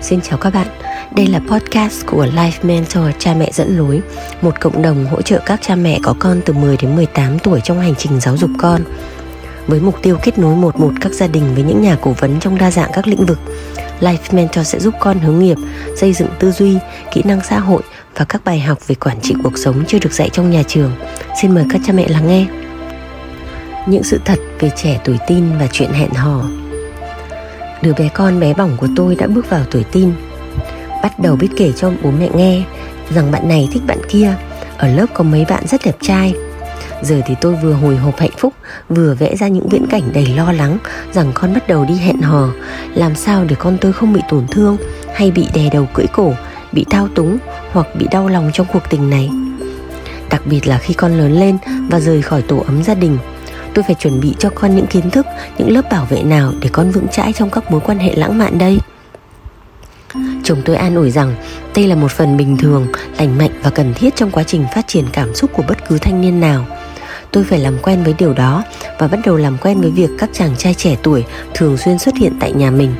Xin 0.00 0.20
chào 0.20 0.38
các 0.38 0.54
bạn, 0.54 0.66
đây 1.14 1.26
là 1.26 1.40
podcast 1.50 2.06
của 2.06 2.26
Life 2.26 2.52
Mentor 2.62 3.04
Cha 3.18 3.34
Mẹ 3.34 3.50
Dẫn 3.52 3.76
Lối 3.78 4.02
Một 4.42 4.60
cộng 4.60 4.82
đồng 4.82 5.06
hỗ 5.06 5.22
trợ 5.22 5.40
các 5.46 5.60
cha 5.62 5.74
mẹ 5.74 5.98
có 6.02 6.14
con 6.18 6.40
từ 6.44 6.52
10 6.52 6.76
đến 6.76 6.96
18 6.96 7.38
tuổi 7.38 7.60
trong 7.64 7.80
hành 7.80 7.94
trình 7.98 8.20
giáo 8.20 8.36
dục 8.36 8.50
con. 8.58 8.80
Với 9.66 9.80
mục 9.80 10.02
tiêu 10.02 10.18
kết 10.22 10.38
nối 10.38 10.56
một 10.56 10.80
một 10.80 10.92
các 11.00 11.12
gia 11.12 11.26
đình 11.26 11.54
với 11.54 11.64
những 11.64 11.82
nhà 11.82 11.96
cố 12.00 12.10
vấn 12.18 12.40
trong 12.40 12.58
đa 12.58 12.70
dạng 12.70 12.90
các 12.92 13.06
lĩnh 13.06 13.26
vực 13.26 13.38
Life 14.00 14.16
Mentor 14.32 14.66
sẽ 14.66 14.78
giúp 14.78 14.94
con 15.00 15.18
hướng 15.18 15.38
nghiệp, 15.38 15.56
xây 15.96 16.12
dựng 16.12 16.28
tư 16.38 16.52
duy, 16.52 16.76
kỹ 17.12 17.22
năng 17.24 17.40
xã 17.44 17.58
hội 17.58 17.82
và 18.16 18.24
các 18.24 18.44
bài 18.44 18.60
học 18.60 18.78
về 18.86 18.94
quản 18.94 19.20
trị 19.20 19.34
cuộc 19.42 19.58
sống 19.58 19.84
chưa 19.86 19.98
được 19.98 20.12
dạy 20.12 20.30
trong 20.32 20.50
nhà 20.50 20.62
trường. 20.62 20.92
Xin 21.42 21.54
mời 21.54 21.64
các 21.70 21.80
cha 21.86 21.92
mẹ 21.92 22.08
lắng 22.08 22.28
nghe. 22.28 22.46
Những 23.86 24.02
sự 24.02 24.20
thật 24.24 24.38
về 24.60 24.70
trẻ 24.76 25.00
tuổi 25.04 25.18
tin 25.26 25.58
và 25.58 25.66
chuyện 25.72 25.90
hẹn 25.92 26.10
hò. 26.10 26.44
Đứa 27.82 27.92
bé 27.92 28.08
con 28.14 28.40
bé 28.40 28.54
bỏng 28.54 28.76
của 28.76 28.88
tôi 28.96 29.14
đã 29.14 29.26
bước 29.26 29.50
vào 29.50 29.64
tuổi 29.70 29.84
tin 29.92 30.12
Bắt 31.02 31.18
đầu 31.18 31.36
biết 31.36 31.48
kể 31.56 31.72
cho 31.76 31.92
bố 32.02 32.10
mẹ 32.10 32.28
nghe 32.34 32.62
Rằng 33.10 33.30
bạn 33.30 33.48
này 33.48 33.68
thích 33.72 33.82
bạn 33.86 33.98
kia. 34.08 34.34
Ở 34.78 34.88
lớp 34.88 35.06
có 35.14 35.24
mấy 35.24 35.44
bạn 35.48 35.66
rất 35.66 35.80
đẹp 35.84 35.96
trai. 36.00 36.34
Giờ 37.02 37.20
thì 37.26 37.34
tôi 37.40 37.54
vừa 37.54 37.72
hồi 37.72 37.96
hộp 37.96 38.18
hạnh 38.18 38.30
phúc, 38.38 38.54
Vừa 38.88 39.14
vẽ 39.14 39.36
ra 39.36 39.48
những 39.48 39.68
viễn 39.68 39.86
cảnh 39.90 40.02
đầy 40.12 40.26
lo 40.26 40.52
lắng 40.52 40.78
Rằng 41.12 41.30
con 41.34 41.54
bắt 41.54 41.68
đầu 41.68 41.84
đi 41.84 41.94
hẹn 41.94 42.20
hò. 42.20 42.48
Làm 42.94 43.14
sao 43.14 43.44
để 43.44 43.56
con 43.58 43.78
tôi 43.80 43.92
không 43.92 44.12
bị 44.12 44.20
tổn 44.30 44.46
thương 44.46 44.76
Hay 45.14 45.30
bị 45.30 45.48
đè 45.54 45.70
đầu 45.72 45.88
cưỡi 45.94 46.06
cổ, 46.12 46.32
Bị 46.72 46.84
thao 46.90 47.08
túng 47.08 47.38
Hoặc 47.72 47.86
bị 47.94 48.06
đau 48.10 48.28
lòng 48.28 48.50
trong 48.52 48.66
cuộc 48.72 48.82
tình 48.90 49.10
này? 49.10 49.30
Đặc 50.30 50.42
biệt 50.46 50.66
là 50.66 50.78
khi 50.78 50.94
con 50.94 51.18
lớn 51.18 51.32
lên 51.32 51.56
Và 51.90 52.00
rời 52.00 52.22
khỏi 52.22 52.42
tổ 52.42 52.58
ấm 52.66 52.82
gia 52.82 52.94
đình 52.94 53.18
tôi 53.74 53.84
phải 53.86 53.94
chuẩn 53.94 54.20
bị 54.20 54.34
cho 54.38 54.50
con 54.54 54.76
những 54.76 54.86
kiến 54.86 55.10
thức, 55.10 55.26
những 55.58 55.70
lớp 55.70 55.82
bảo 55.90 56.06
vệ 56.10 56.22
nào 56.22 56.52
để 56.60 56.68
con 56.72 56.90
vững 56.90 57.08
chãi 57.08 57.32
trong 57.32 57.50
các 57.50 57.70
mối 57.70 57.80
quan 57.80 57.98
hệ 57.98 58.14
lãng 58.14 58.38
mạn 58.38 58.58
đây? 58.58 58.78
Chồng 60.44 60.62
tôi 60.64 60.76
an 60.76 60.94
ủi 60.94 61.10
rằng 61.10 61.34
đây 61.74 61.86
là 61.86 61.94
một 61.94 62.10
phần 62.10 62.36
bình 62.36 62.56
thường, 62.56 62.86
lành 63.18 63.38
mạnh 63.38 63.50
và 63.62 63.70
cần 63.70 63.94
thiết 63.94 64.16
trong 64.16 64.30
quá 64.30 64.42
trình 64.42 64.66
phát 64.74 64.86
triển 64.88 65.04
cảm 65.12 65.34
xúc 65.34 65.50
của 65.52 65.62
bất 65.68 65.88
cứ 65.88 65.98
thanh 65.98 66.20
niên 66.20 66.40
nào. 66.40 66.66
Tôi 67.30 67.44
phải 67.44 67.58
làm 67.58 67.78
quen 67.82 68.04
với 68.04 68.14
điều 68.18 68.34
đó 68.34 68.64
và 68.98 69.08
bắt 69.08 69.20
đầu 69.24 69.36
làm 69.36 69.58
quen 69.58 69.80
với 69.80 69.90
việc 69.90 70.10
các 70.18 70.30
chàng 70.32 70.56
trai 70.56 70.74
trẻ 70.74 70.96
tuổi 71.02 71.24
thường 71.54 71.76
xuyên 71.76 71.98
xuất 71.98 72.14
hiện 72.16 72.32
tại 72.40 72.52
nhà 72.52 72.70
mình. 72.70 72.94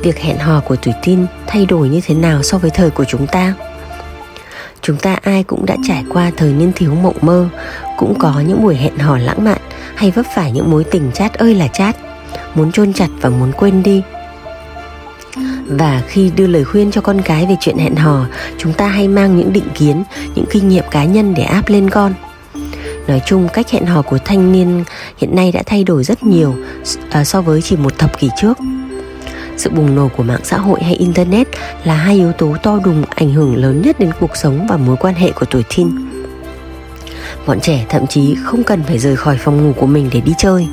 Việc 0.00 0.18
hẹn 0.18 0.38
hò 0.38 0.60
của 0.60 0.76
tuổi 0.76 0.94
tin 1.02 1.26
thay 1.46 1.66
đổi 1.66 1.88
như 1.88 2.00
thế 2.06 2.14
nào 2.14 2.42
so 2.42 2.58
với 2.58 2.70
thời 2.70 2.90
của 2.90 3.04
chúng 3.04 3.26
ta? 3.26 3.54
Chúng 4.84 4.96
ta 4.96 5.16
ai 5.22 5.42
cũng 5.42 5.66
đã 5.66 5.76
trải 5.88 6.04
qua 6.08 6.30
thời 6.36 6.52
niên 6.52 6.72
thiếu 6.76 6.94
mộng 6.94 7.16
mơ, 7.20 7.48
cũng 7.96 8.18
có 8.18 8.40
những 8.40 8.62
buổi 8.62 8.76
hẹn 8.76 8.98
hò 8.98 9.18
lãng 9.18 9.44
mạn 9.44 9.58
hay 9.94 10.10
vấp 10.10 10.26
phải 10.34 10.52
những 10.52 10.70
mối 10.70 10.84
tình 10.84 11.10
chát 11.14 11.34
ơi 11.34 11.54
là 11.54 11.68
chát, 11.68 11.96
muốn 12.54 12.72
chôn 12.72 12.92
chặt 12.92 13.08
và 13.20 13.30
muốn 13.30 13.52
quên 13.52 13.82
đi. 13.82 14.02
Và 15.66 16.02
khi 16.08 16.30
đưa 16.36 16.46
lời 16.46 16.64
khuyên 16.64 16.90
cho 16.90 17.00
con 17.00 17.22
cái 17.22 17.46
về 17.46 17.56
chuyện 17.60 17.78
hẹn 17.78 17.96
hò, 17.96 18.26
chúng 18.58 18.72
ta 18.72 18.88
hay 18.88 19.08
mang 19.08 19.36
những 19.36 19.52
định 19.52 19.68
kiến, 19.74 20.04
những 20.34 20.46
kinh 20.50 20.68
nghiệm 20.68 20.84
cá 20.90 21.04
nhân 21.04 21.34
để 21.34 21.42
áp 21.42 21.68
lên 21.68 21.90
con. 21.90 22.14
Nói 23.06 23.22
chung, 23.26 23.48
cách 23.52 23.70
hẹn 23.70 23.86
hò 23.86 24.02
của 24.02 24.18
thanh 24.24 24.52
niên 24.52 24.84
hiện 25.16 25.36
nay 25.36 25.52
đã 25.52 25.62
thay 25.66 25.84
đổi 25.84 26.04
rất 26.04 26.22
nhiều 26.22 26.54
à, 27.10 27.24
so 27.24 27.42
với 27.42 27.62
chỉ 27.62 27.76
một 27.76 27.98
thập 27.98 28.18
kỷ 28.18 28.30
trước 28.40 28.58
sự 29.56 29.70
bùng 29.70 29.94
nổ 29.94 30.08
của 30.16 30.22
mạng 30.22 30.40
xã 30.44 30.58
hội 30.58 30.82
hay 30.82 30.94
internet 30.94 31.48
là 31.84 31.94
hai 31.94 32.14
yếu 32.14 32.32
tố 32.32 32.56
to 32.62 32.80
đùng 32.84 33.04
ảnh 33.10 33.32
hưởng 33.32 33.56
lớn 33.56 33.82
nhất 33.82 33.98
đến 33.98 34.10
cuộc 34.20 34.36
sống 34.36 34.66
và 34.68 34.76
mối 34.76 34.96
quan 34.96 35.14
hệ 35.14 35.32
của 35.32 35.46
tuổi 35.50 35.62
teen. 35.76 35.90
Bọn 37.46 37.60
trẻ 37.60 37.86
thậm 37.88 38.06
chí 38.06 38.36
không 38.44 38.64
cần 38.64 38.82
phải 38.82 38.98
rời 38.98 39.16
khỏi 39.16 39.38
phòng 39.40 39.64
ngủ 39.64 39.72
của 39.76 39.86
mình 39.86 40.10
để 40.12 40.20
đi 40.20 40.32
chơi. 40.38 40.66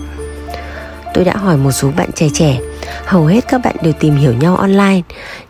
Tôi 1.13 1.25
đã 1.25 1.37
hỏi 1.37 1.57
một 1.57 1.71
số 1.71 1.91
bạn 1.97 2.09
trẻ 2.15 2.27
trẻ, 2.33 2.59
hầu 3.05 3.25
hết 3.25 3.47
các 3.47 3.61
bạn 3.63 3.75
đều 3.81 3.93
tìm 3.93 4.15
hiểu 4.15 4.33
nhau 4.33 4.55
online, 4.55 5.01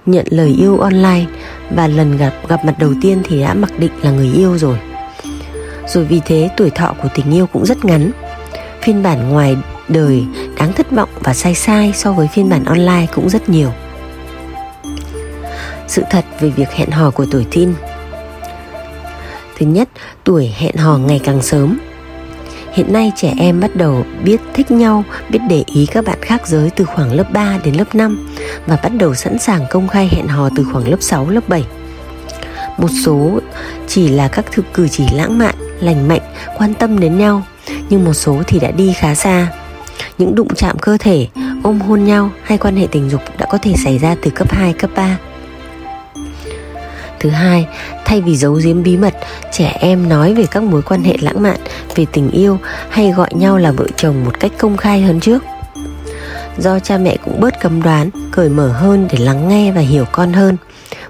nhận 0.05 0.25
lời 0.29 0.55
yêu 0.59 0.77
online 0.79 1.25
và 1.69 1.87
lần 1.87 2.17
gặp 2.17 2.33
gặp 2.47 2.65
mặt 2.65 2.75
đầu 2.79 2.93
tiên 3.01 3.21
thì 3.23 3.41
đã 3.41 3.53
mặc 3.53 3.79
định 3.79 3.91
là 4.01 4.11
người 4.11 4.31
yêu 4.35 4.57
rồi. 4.57 4.77
Rồi 5.87 6.05
vì 6.05 6.21
thế, 6.25 6.49
tuổi 6.57 6.69
thọ 6.69 6.93
của 7.03 7.09
tình 7.15 7.31
yêu 7.31 7.47
cũng 7.53 7.65
rất 7.65 7.85
ngắn. 7.85 8.11
Phiên 8.81 9.03
bản 9.03 9.29
ngoài 9.29 9.57
đời 9.87 10.23
đáng 10.61 10.73
thất 10.73 10.91
vọng 10.91 11.09
và 11.19 11.33
sai 11.33 11.55
sai 11.55 11.91
so 11.95 12.13
với 12.13 12.27
phiên 12.27 12.49
bản 12.49 12.65
online 12.65 13.05
cũng 13.15 13.29
rất 13.29 13.49
nhiều 13.49 13.71
sự 15.87 16.03
thật 16.09 16.25
về 16.39 16.49
việc 16.49 16.71
hẹn 16.71 16.91
hò 16.91 17.11
của 17.11 17.25
tuổi 17.31 17.45
teen 17.51 17.73
thứ 19.57 19.65
nhất 19.65 19.89
tuổi 20.23 20.53
hẹn 20.57 20.75
hò 20.75 20.97
ngày 20.97 21.21
càng 21.23 21.41
sớm 21.41 21.79
Hiện 22.73 22.93
nay 22.93 23.11
trẻ 23.15 23.33
em 23.37 23.59
bắt 23.59 23.75
đầu 23.75 24.05
biết 24.23 24.41
thích 24.53 24.71
nhau, 24.71 25.03
biết 25.29 25.39
để 25.49 25.63
ý 25.73 25.85
các 25.85 26.05
bạn 26.05 26.17
khác 26.21 26.47
giới 26.47 26.69
từ 26.69 26.85
khoảng 26.85 27.13
lớp 27.13 27.31
3 27.31 27.57
đến 27.63 27.75
lớp 27.75 27.95
5 27.95 28.29
và 28.67 28.77
bắt 28.83 28.91
đầu 28.99 29.15
sẵn 29.15 29.39
sàng 29.39 29.65
công 29.69 29.87
khai 29.87 30.09
hẹn 30.11 30.27
hò 30.27 30.49
từ 30.55 30.65
khoảng 30.71 30.89
lớp 30.89 30.97
6, 30.99 31.29
lớp 31.29 31.49
7. 31.49 31.65
Một 32.77 32.89
số 33.05 33.39
chỉ 33.87 34.07
là 34.07 34.27
các 34.27 34.45
thực 34.51 34.65
cử 34.73 34.87
chỉ 34.87 35.03
lãng 35.13 35.37
mạn, 35.37 35.55
lành 35.79 36.07
mạnh, 36.07 36.21
quan 36.57 36.73
tâm 36.73 36.99
đến 36.99 37.17
nhau, 37.17 37.43
nhưng 37.89 38.05
một 38.05 38.13
số 38.13 38.41
thì 38.47 38.59
đã 38.59 38.71
đi 38.71 38.93
khá 38.99 39.15
xa. 39.15 39.60
Những 40.21 40.35
đụng 40.35 40.55
chạm 40.55 40.79
cơ 40.79 40.97
thể, 40.99 41.27
ôm 41.63 41.79
hôn 41.79 42.03
nhau 42.03 42.29
hay 42.43 42.57
quan 42.57 42.75
hệ 42.75 42.87
tình 42.91 43.09
dục 43.09 43.21
đã 43.37 43.45
có 43.49 43.57
thể 43.57 43.73
xảy 43.83 43.97
ra 43.97 44.15
từ 44.21 44.31
cấp 44.31 44.51
2, 44.51 44.73
cấp 44.73 44.89
3. 44.95 45.17
Thứ 47.19 47.29
hai, 47.29 47.67
thay 48.05 48.21
vì 48.21 48.35
giấu 48.35 48.53
giếm 48.63 48.83
bí 48.83 48.97
mật, 48.97 49.13
trẻ 49.51 49.77
em 49.79 50.09
nói 50.09 50.33
về 50.33 50.45
các 50.51 50.63
mối 50.63 50.81
quan 50.81 51.03
hệ 51.03 51.17
lãng 51.21 51.43
mạn, 51.43 51.57
về 51.95 52.05
tình 52.11 52.31
yêu 52.31 52.57
hay 52.89 53.11
gọi 53.11 53.29
nhau 53.33 53.57
là 53.57 53.71
vợ 53.71 53.85
chồng 53.95 54.25
một 54.25 54.39
cách 54.39 54.51
công 54.57 54.77
khai 54.77 55.01
hơn 55.01 55.19
trước. 55.19 55.43
Do 56.57 56.79
cha 56.79 56.97
mẹ 56.97 57.17
cũng 57.25 57.39
bớt 57.39 57.61
cấm 57.61 57.81
đoán, 57.81 58.09
cởi 58.31 58.49
mở 58.49 58.67
hơn 58.67 59.07
để 59.11 59.17
lắng 59.17 59.47
nghe 59.47 59.71
và 59.71 59.81
hiểu 59.81 60.05
con 60.11 60.33
hơn. 60.33 60.57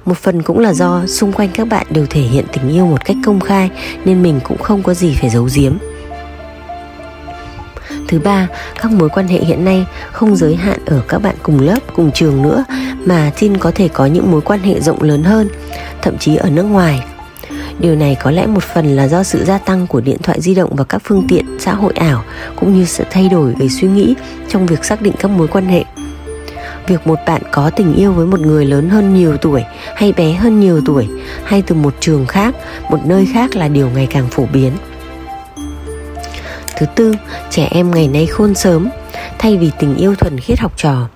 Một 0.05 0.17
phần 0.17 0.41
cũng 0.41 0.59
là 0.59 0.73
do 0.73 1.05
xung 1.07 1.33
quanh 1.33 1.49
các 1.53 1.67
bạn 1.67 1.87
đều 1.89 2.05
thể 2.05 2.21
hiện 2.21 2.45
tình 2.53 2.69
yêu 2.69 2.85
một 2.85 3.05
cách 3.05 3.17
công 3.25 3.39
khai 3.39 3.69
nên 4.05 4.23
mình 4.23 4.39
cũng 4.43 4.57
không 4.57 4.83
có 4.83 4.93
gì 4.93 5.17
phải 5.21 5.29
giấu 5.29 5.49
giếm. 5.55 5.73
Thứ 8.11 8.19
ba, 8.19 8.47
các 8.81 8.91
mối 8.91 9.09
quan 9.09 9.27
hệ 9.27 9.39
hiện 9.39 9.65
nay 9.65 9.85
không 10.11 10.35
giới 10.35 10.55
hạn 10.55 10.79
ở 10.85 11.01
các 11.07 11.21
bạn 11.21 11.35
cùng 11.43 11.59
lớp, 11.59 11.79
cùng 11.95 12.11
trường 12.11 12.41
nữa 12.41 12.65
mà 13.05 13.31
teen 13.41 13.57
có 13.57 13.71
thể 13.75 13.87
có 13.87 14.05
những 14.05 14.31
mối 14.31 14.41
quan 14.41 14.59
hệ 14.59 14.79
rộng 14.79 15.01
lớn 15.01 15.23
hơn, 15.23 15.49
thậm 16.01 16.17
chí 16.17 16.35
ở 16.35 16.49
nước 16.49 16.63
ngoài. 16.63 17.03
Điều 17.79 17.95
này 17.95 18.15
có 18.23 18.31
lẽ 18.31 18.45
một 18.45 18.63
phần 18.63 18.95
là 18.95 19.07
do 19.07 19.23
sự 19.23 19.43
gia 19.45 19.57
tăng 19.57 19.87
của 19.87 20.01
điện 20.01 20.17
thoại 20.23 20.41
di 20.41 20.55
động 20.55 20.75
và 20.75 20.83
các 20.83 21.01
phương 21.05 21.25
tiện 21.27 21.45
xã 21.59 21.73
hội 21.73 21.93
ảo 21.93 22.23
cũng 22.55 22.73
như 22.73 22.85
sự 22.85 23.03
thay 23.11 23.29
đổi 23.29 23.53
về 23.59 23.67
suy 23.69 23.87
nghĩ 23.87 24.15
trong 24.49 24.65
việc 24.65 24.85
xác 24.85 25.01
định 25.01 25.13
các 25.19 25.31
mối 25.31 25.47
quan 25.47 25.65
hệ. 25.65 25.83
Việc 26.87 27.07
một 27.07 27.19
bạn 27.27 27.41
có 27.51 27.69
tình 27.69 27.93
yêu 27.95 28.13
với 28.13 28.25
một 28.25 28.39
người 28.39 28.65
lớn 28.65 28.89
hơn 28.89 29.13
nhiều 29.13 29.37
tuổi 29.37 29.63
hay 29.95 30.13
bé 30.13 30.33
hơn 30.33 30.59
nhiều 30.59 30.81
tuổi 30.85 31.07
hay 31.43 31.61
từ 31.61 31.75
một 31.75 31.93
trường 31.99 32.25
khác, 32.25 32.55
một 32.89 32.99
nơi 33.05 33.27
khác 33.33 33.55
là 33.55 33.67
điều 33.67 33.89
ngày 33.89 34.07
càng 34.11 34.27
phổ 34.31 34.45
biến. 34.53 34.71
Thứ 36.81 36.87
tư, 36.95 37.13
trẻ 37.49 37.67
em 37.71 37.91
ngày 37.91 38.07
nay 38.07 38.25
khôn 38.25 38.55
sớm 38.55 38.89
thay 39.39 39.57
vì 39.57 39.71
tình 39.79 39.95
yêu 39.95 40.15
thuần 40.15 40.39
khiết 40.39 40.59
học 40.59 40.73
trò. 40.75 41.07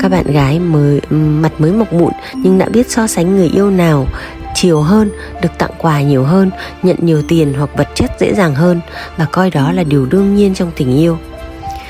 Các 0.00 0.08
bạn 0.08 0.32
gái 0.32 0.58
mới 0.58 1.00
mặt 1.10 1.52
mới 1.58 1.72
mọc 1.72 1.92
mụn 1.92 2.12
nhưng 2.34 2.58
đã 2.58 2.68
biết 2.68 2.90
so 2.90 3.06
sánh 3.06 3.36
người 3.36 3.48
yêu 3.48 3.70
nào 3.70 4.06
chiều 4.54 4.80
hơn, 4.80 5.10
được 5.42 5.48
tặng 5.58 5.70
quà 5.78 6.02
nhiều 6.02 6.24
hơn, 6.24 6.50
nhận 6.82 6.96
nhiều 7.00 7.22
tiền 7.28 7.54
hoặc 7.54 7.70
vật 7.76 7.88
chất 7.94 8.10
dễ 8.20 8.34
dàng 8.34 8.54
hơn 8.54 8.80
và 9.16 9.24
coi 9.24 9.50
đó 9.50 9.72
là 9.72 9.84
điều 9.84 10.06
đương 10.06 10.34
nhiên 10.34 10.54
trong 10.54 10.70
tình 10.76 10.96
yêu. 10.96 11.18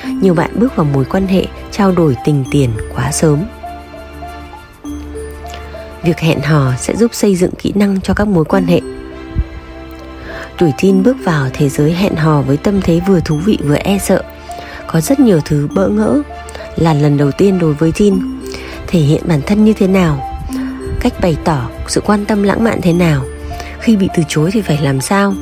Nhiều 0.05 0.35
bạn 0.35 0.51
bước 0.55 0.77
vào 0.77 0.87
mối 0.95 1.05
quan 1.05 1.27
hệ 1.27 1.47
trao 1.73 1.93
đổi 1.93 2.17
tình 2.25 2.45
tiền 2.51 2.71
quá 2.95 3.12
sớm. 3.12 3.39
Việc 6.03 6.19
hẹn 6.19 6.41
hò 6.41 6.73
sẽ 6.79 6.97
giúp 6.97 7.15
xây 7.15 7.37
dựng 7.37 7.53
kỹ 7.59 7.73
năng 7.75 8.01
cho 8.01 8.15
các 8.15 8.29
mối 8.29 8.45
quan 8.45 8.67
hệ 8.67 8.81
tuổi 10.59 10.72
teen 10.82 11.03
bước 11.03 11.16
vào 11.25 11.48
thế 11.53 11.69
giới 11.69 11.92
hẹn 11.92 12.16
hò 12.16 12.42
với 12.42 12.56
tâm 12.56 12.81
thế 12.81 13.00
vừa 13.06 13.20
thú 13.20 13.37
vị 13.37 13.59
vừa 13.65 13.76
e 13.76 13.98
sợ. 13.98 14.22
Có 14.87 15.00
rất 15.00 15.20
nhiều 15.20 15.41
thứ 15.44 15.69
bỡ 15.75 15.88
ngỡ 15.88 16.22
là 16.76 16.94
lần 16.94 17.16
đầu 17.16 17.31
tiên 17.31 17.59
đối 17.59 17.75
với 17.75 17.92
teen. 17.98 18.20
Thể 18.87 18.99
hiện 18.99 19.23
bản 19.26 19.40
thân 19.46 19.64
như 19.64 19.73
thế 19.73 19.87
nào, 19.87 20.40
cách 21.00 21.12
bày 21.23 21.37
tỏ 21.44 21.69
sự 21.88 22.00
quan 22.00 22.25
tâm 22.25 22.43
lãng 22.43 22.64
mạn 22.64 22.81
thế 22.82 22.93
nào, 22.93 23.25
khi 23.81 23.96
bị 23.96 24.08
từ 24.17 24.23
chối 24.29 24.50
thì 24.52 24.62
phải 24.62 24.79
làm 24.82 25.00
sao, 25.00 25.34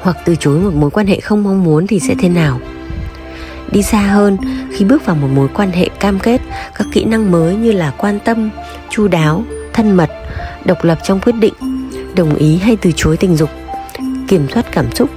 hoặc 0.00 0.16
từ 0.24 0.36
chối 0.36 0.58
một 0.58 0.74
mối 0.74 0.90
quan 0.90 1.06
hệ 1.06 1.20
không 1.20 1.44
mong 1.44 1.64
muốn 1.64 1.86
thì 1.86 2.00
sẽ 2.00 2.14
thế 2.18 2.28
nào. 2.28 2.60
Đi 3.72 3.82
xa 3.82 4.00
hơn, 4.00 4.36
khi 4.72 4.84
bước 4.84 5.06
vào 5.06 5.16
một 5.16 5.28
mối 5.34 5.48
quan 5.54 5.72
hệ 5.72 5.88
cam 6.00 6.18
kết, 6.18 6.40
các 6.74 6.86
kỹ 6.92 7.04
năng 7.04 7.30
mới 7.30 7.56
như 7.56 7.72
là 7.72 7.92
quan 7.98 8.18
tâm, 8.24 8.50
chu 8.90 9.08
đáo, 9.08 9.44
thân 9.72 9.92
mật, 9.92 10.10
độc 10.64 10.84
lập 10.84 10.98
trong 11.02 11.20
quyết 11.20 11.34
định 11.40 11.54
đồng 12.18 12.34
ý 12.34 12.56
hay 12.56 12.76
từ 12.76 12.90
chối 12.96 13.16
tình 13.16 13.36
dục. 13.36 13.50
Kiểm 14.28 14.46
soát 14.54 14.66
cảm 14.72 14.92
xúc, 14.94 15.10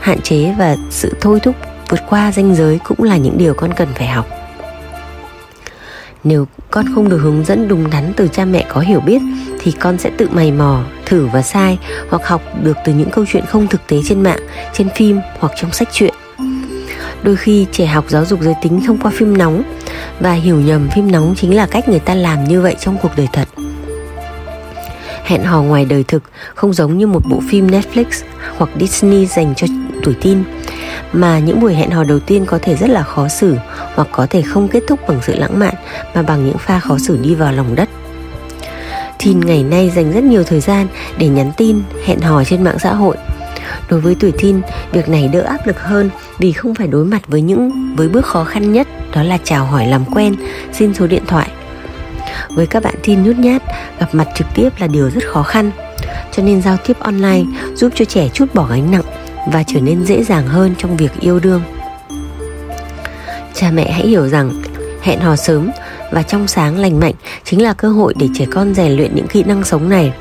hạn 0.00 0.20
chế 0.20 0.54
và 0.58 0.76
sự 0.90 1.14
thôi 1.20 1.40
thúc 1.40 1.54
vượt 1.88 2.00
qua 2.08 2.32
ranh 2.32 2.54
giới 2.54 2.78
cũng 2.84 3.02
là 3.02 3.16
những 3.16 3.38
điều 3.38 3.54
con 3.54 3.72
cần 3.76 3.88
phải 3.94 4.06
học. 4.06 4.26
Nếu 6.24 6.46
con 6.70 6.86
không 6.94 7.08
được 7.08 7.18
hướng 7.18 7.44
dẫn 7.44 7.68
đúng 7.68 7.90
đắn 7.90 8.12
từ 8.16 8.28
cha 8.28 8.44
mẹ 8.44 8.66
có 8.68 8.80
hiểu 8.80 9.00
biết, 9.00 9.22
thì 9.60 9.72
con 9.72 9.98
sẽ 9.98 10.10
tự 10.18 10.28
mày 10.30 10.52
mò, 10.52 10.84
thử 11.06 11.26
và 11.26 11.42
sai 11.42 11.78
hoặc 12.08 12.26
học 12.26 12.42
được 12.62 12.76
từ 12.84 12.92
những 12.92 13.10
câu 13.10 13.24
chuyện 13.28 13.44
không 13.46 13.66
thực 13.66 13.86
tế 13.86 13.96
trên 14.08 14.22
mạng, 14.22 14.40
trên 14.72 14.88
phim 14.96 15.20
hoặc 15.38 15.52
trong 15.56 15.72
sách 15.72 15.88
truyện. 15.92 16.14
Đôi 17.22 17.36
khi 17.36 17.66
trẻ 17.72 17.86
học 17.86 18.04
giáo 18.08 18.24
dục 18.24 18.40
giới 18.42 18.54
tính 18.62 18.80
thông 18.86 18.98
qua 18.98 19.10
phim 19.14 19.38
nóng 19.38 19.62
và 20.20 20.32
hiểu 20.32 20.60
nhầm 20.60 20.88
phim 20.94 21.12
nóng 21.12 21.34
chính 21.36 21.56
là 21.56 21.66
cách 21.66 21.88
người 21.88 22.00
ta 22.00 22.14
làm 22.14 22.44
như 22.44 22.60
vậy 22.60 22.76
trong 22.80 22.96
cuộc 23.02 23.10
đời 23.16 23.28
thật 23.32 23.48
hẹn 25.30 25.44
hò 25.44 25.62
ngoài 25.62 25.84
đời 25.84 26.04
thực 26.04 26.22
không 26.54 26.72
giống 26.72 26.98
như 26.98 27.06
một 27.06 27.20
bộ 27.30 27.40
phim 27.50 27.66
Netflix 27.66 28.04
hoặc 28.56 28.70
Disney 28.80 29.26
dành 29.26 29.54
cho 29.56 29.66
tuổi 30.04 30.14
teen 30.22 30.44
mà 31.12 31.38
những 31.38 31.60
buổi 31.60 31.74
hẹn 31.74 31.90
hò 31.90 32.04
đầu 32.04 32.18
tiên 32.18 32.46
có 32.46 32.58
thể 32.62 32.76
rất 32.76 32.90
là 32.90 33.02
khó 33.02 33.28
xử 33.28 33.56
hoặc 33.94 34.08
có 34.12 34.26
thể 34.30 34.42
không 34.42 34.68
kết 34.68 34.82
thúc 34.88 35.00
bằng 35.08 35.20
sự 35.22 35.34
lãng 35.34 35.58
mạn 35.58 35.74
mà 36.14 36.22
bằng 36.22 36.46
những 36.46 36.58
pha 36.58 36.80
khó 36.80 36.98
xử 36.98 37.18
đi 37.22 37.34
vào 37.34 37.52
lòng 37.52 37.74
đất 37.74 37.88
Teen 39.24 39.40
ngày 39.40 39.62
nay 39.62 39.90
dành 39.90 40.12
rất 40.12 40.24
nhiều 40.24 40.44
thời 40.44 40.60
gian 40.60 40.86
để 41.18 41.28
nhắn 41.28 41.52
tin, 41.56 41.82
hẹn 42.04 42.20
hò 42.20 42.44
trên 42.44 42.64
mạng 42.64 42.78
xã 42.78 42.94
hội. 42.94 43.16
Đối 43.88 44.00
với 44.00 44.16
tuổi 44.20 44.32
teen, 44.32 44.60
việc 44.92 45.08
này 45.08 45.28
đỡ 45.28 45.40
áp 45.40 45.66
lực 45.66 45.80
hơn 45.80 46.10
vì 46.38 46.52
không 46.52 46.74
phải 46.74 46.86
đối 46.86 47.04
mặt 47.04 47.22
với 47.26 47.42
những 47.42 47.94
với 47.96 48.08
bước 48.08 48.26
khó 48.26 48.44
khăn 48.44 48.72
nhất 48.72 48.88
đó 49.14 49.22
là 49.22 49.38
chào 49.44 49.64
hỏi 49.64 49.86
làm 49.86 50.04
quen, 50.04 50.34
xin 50.72 50.94
số 50.94 51.06
điện 51.06 51.22
thoại. 51.26 51.50
Với 52.54 52.66
các 52.66 52.82
bạn 52.82 52.94
teen 53.06 53.22
nhút 53.22 53.36
nhát, 53.36 53.62
gặp 54.00 54.08
mặt 54.12 54.28
trực 54.34 54.46
tiếp 54.54 54.68
là 54.78 54.86
điều 54.86 55.10
rất 55.10 55.24
khó 55.26 55.42
khăn. 55.42 55.70
Cho 56.32 56.42
nên 56.42 56.62
giao 56.62 56.76
tiếp 56.86 56.96
online 57.00 57.42
giúp 57.74 57.92
cho 57.94 58.04
trẻ 58.04 58.28
chút 58.28 58.54
bỏ 58.54 58.66
gánh 58.70 58.90
nặng 58.90 59.04
và 59.52 59.64
trở 59.66 59.80
nên 59.80 60.04
dễ 60.04 60.24
dàng 60.24 60.46
hơn 60.46 60.74
trong 60.78 60.96
việc 60.96 61.20
yêu 61.20 61.40
đương. 61.40 61.62
Cha 63.54 63.70
mẹ 63.70 63.90
hãy 63.90 64.06
hiểu 64.06 64.28
rằng 64.28 64.62
hẹn 65.02 65.20
hò 65.20 65.36
sớm 65.36 65.70
và 66.10 66.22
trong 66.22 66.48
sáng 66.48 66.78
lành 66.78 67.00
mạnh 67.00 67.14
chính 67.44 67.62
là 67.62 67.74
cơ 67.74 67.88
hội 67.88 68.14
để 68.16 68.28
trẻ 68.34 68.46
con 68.50 68.74
rèn 68.74 68.92
luyện 68.92 69.14
những 69.14 69.26
kỹ 69.26 69.42
năng 69.42 69.64
sống 69.64 69.88
này 69.88 70.12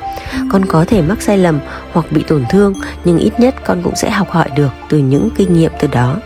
con 0.51 0.65
có 0.65 0.85
thể 0.85 1.01
mắc 1.01 1.21
sai 1.21 1.37
lầm 1.37 1.59
hoặc 1.91 2.05
bị 2.11 2.23
tổn 2.27 2.45
thương 2.49 2.73
nhưng 3.05 3.17
ít 3.17 3.39
nhất 3.39 3.55
con 3.65 3.81
cũng 3.83 3.95
sẽ 3.95 4.09
học 4.09 4.29
hỏi 4.29 4.49
được 4.55 4.69
từ 4.89 4.97
những 4.97 5.29
kinh 5.35 5.53
nghiệm 5.53 5.71
từ 5.79 5.87
đó 5.87 6.17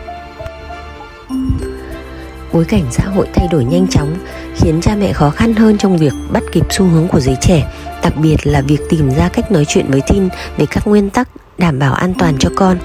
bối 2.52 2.64
cảnh 2.64 2.84
xã 2.90 3.04
hội 3.04 3.26
thay 3.34 3.48
đổi 3.50 3.64
nhanh 3.64 3.88
chóng 3.88 4.16
khiến 4.54 4.80
cha 4.80 4.96
mẹ 4.96 5.12
khó 5.12 5.30
khăn 5.30 5.54
hơn 5.54 5.78
trong 5.78 5.98
việc 5.98 6.12
bắt 6.32 6.42
kịp 6.52 6.66
xu 6.70 6.84
hướng 6.84 7.08
của 7.08 7.20
giới 7.20 7.36
trẻ, 7.40 7.72
đặc 8.02 8.16
biệt 8.16 8.36
là 8.46 8.60
việc 8.60 8.80
tìm 8.88 9.10
ra 9.10 9.28
cách 9.28 9.52
nói 9.52 9.64
chuyện 9.68 9.86
với 9.88 10.02
teen 10.08 10.28
về 10.56 10.66
các 10.66 10.86
nguyên 10.86 11.10
tắc 11.10 11.28
đảm 11.58 11.78
bảo 11.78 11.94
an 11.94 12.14
toàn 12.18 12.34
cho 12.38 12.50
con. 12.56 12.78